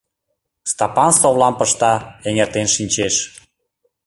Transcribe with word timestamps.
Стапан 0.71 1.11
совлам 1.19 1.53
пышта, 1.59 1.93
эҥертен 2.27 2.67
шинчеш. 2.75 3.15